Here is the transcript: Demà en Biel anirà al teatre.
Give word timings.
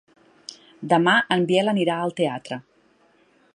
Demà 0.93 1.13
en 1.37 1.45
Biel 1.51 1.71
anirà 1.75 1.97
al 2.07 2.17
teatre. 2.21 2.61